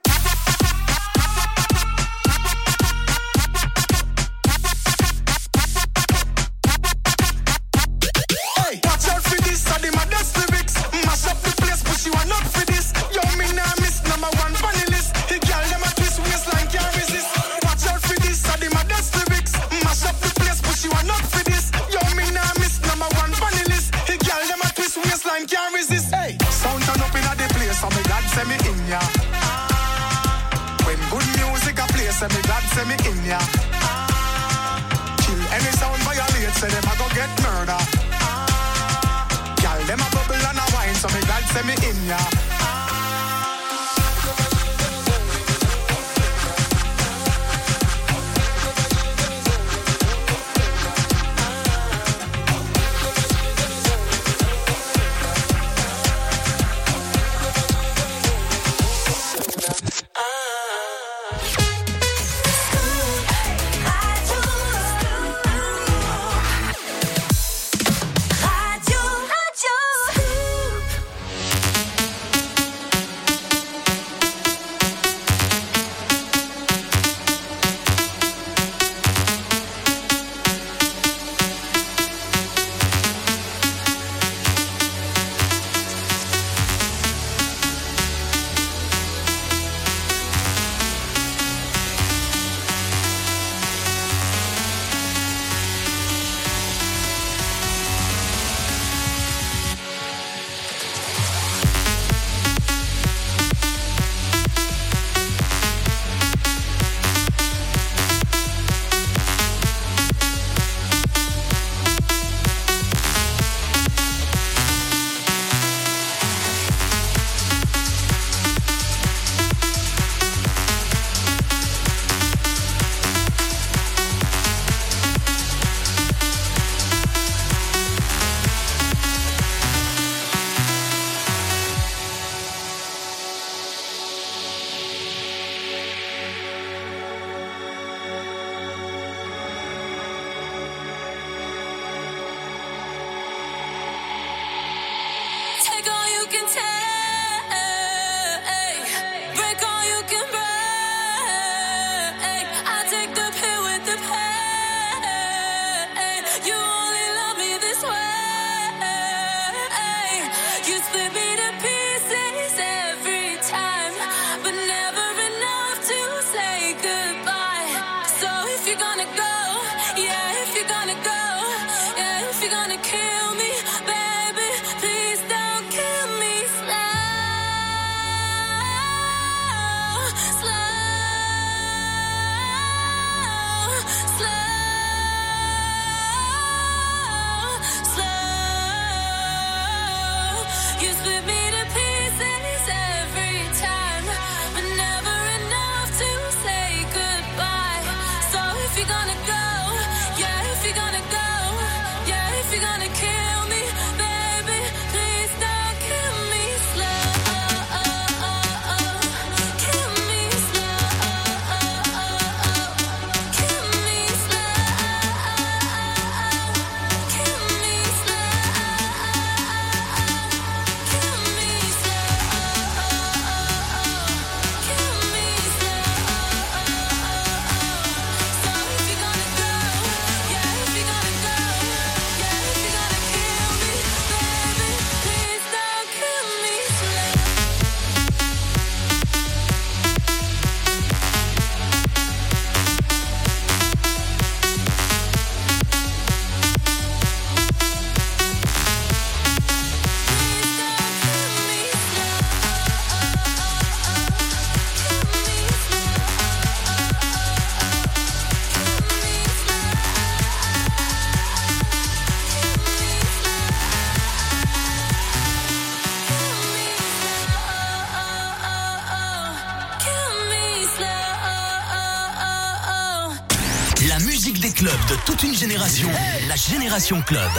[275.38, 275.88] génération,
[276.28, 277.30] la génération club.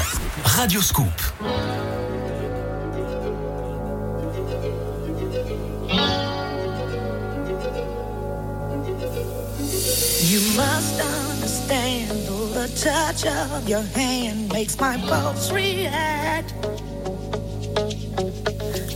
[0.45, 1.07] Radio Scoop.
[10.23, 12.11] You must understand
[12.55, 16.55] the touch of your hand makes my pulse react.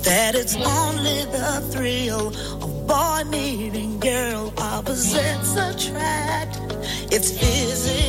[0.05, 2.29] That it's only the thrill
[2.63, 6.61] of boy meeting girl opposites attract.
[7.11, 8.02] It's physical.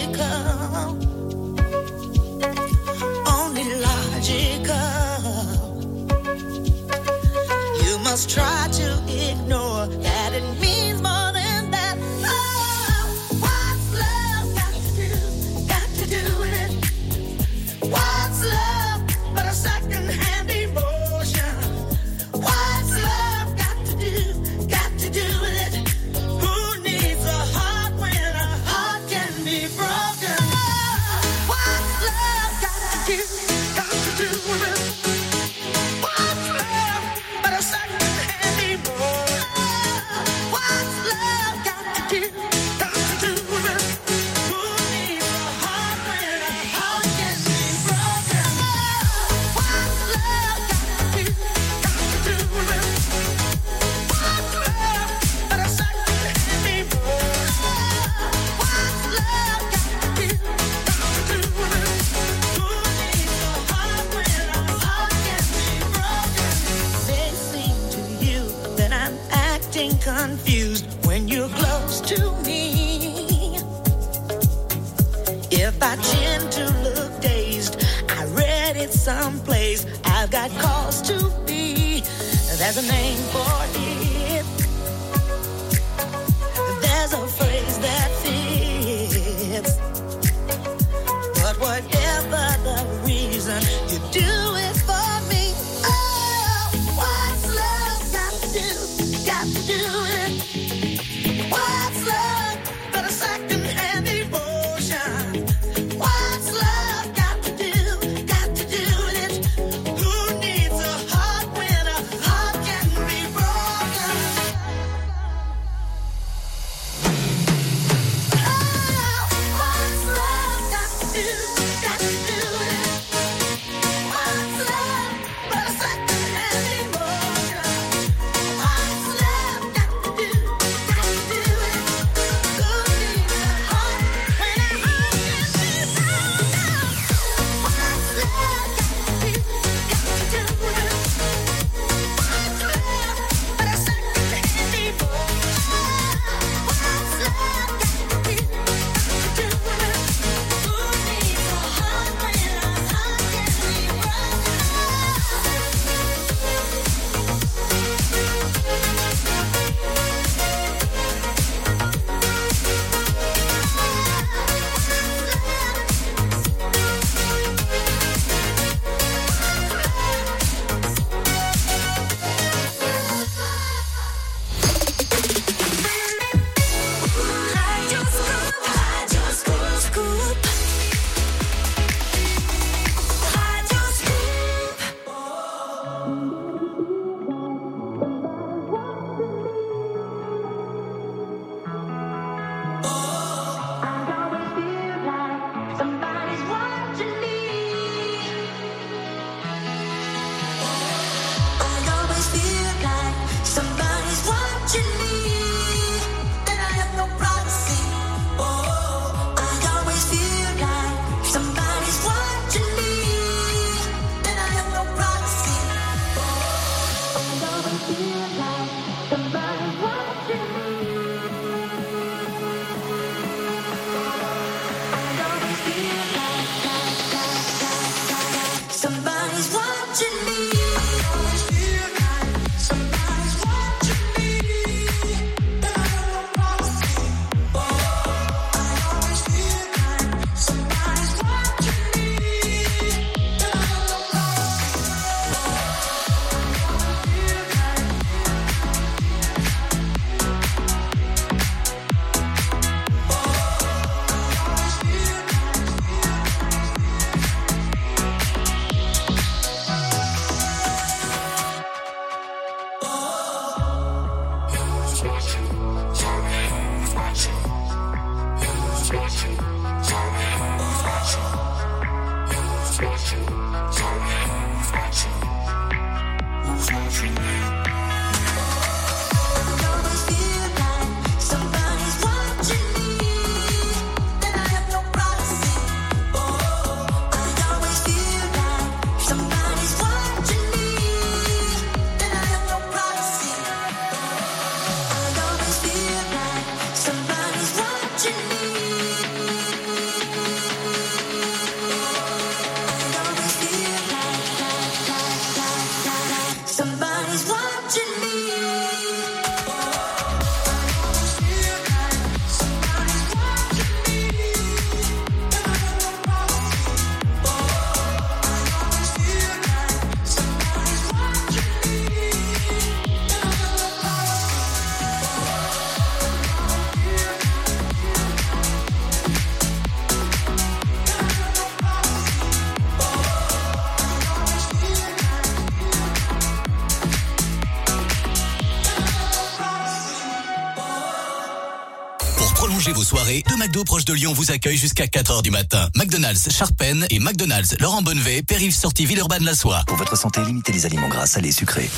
[343.04, 345.70] Deux McDo proches de Lyon vous accueillent jusqu'à 4h du matin.
[345.76, 349.62] McDonald's Charpennes et McDonald's Laurent Bonnevet, périph sortie Villeurbanne la soie.
[349.68, 351.70] Pour votre santé, limitez les aliments gras, salés, sucrés.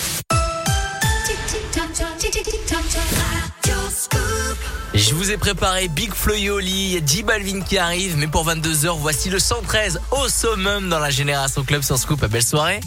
[4.94, 8.18] Je vous ai préparé Big Flo et Oli, il y a J Balvin qui arrive,
[8.18, 12.24] mais pour 22h, voici le 113 au summum dans la Génération Club sur Scoop.
[12.26, 12.80] Belle soirée.